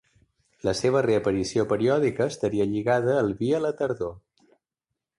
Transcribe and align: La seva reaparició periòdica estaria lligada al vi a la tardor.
La 0.67 0.71
seva 0.79 1.03
reaparició 1.07 1.67
periòdica 1.75 2.29
estaria 2.35 2.69
lligada 2.75 3.21
al 3.21 3.33
vi 3.43 3.55
a 3.59 3.65
la 3.67 3.75
tardor. 3.83 4.21